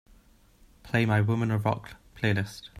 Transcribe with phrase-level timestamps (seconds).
[0.81, 2.69] Play my Women of Rock playlist.